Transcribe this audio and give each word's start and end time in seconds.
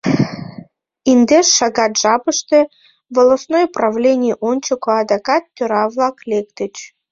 Индеш 1.11 1.47
шагат 1.57 1.93
жапыште 2.01 2.59
волостной 3.15 3.65
правлений 3.75 4.35
ончыко 4.49 4.91
адакат 5.01 5.43
тӧра-влак 5.55 6.17
лектыч. 6.29 6.75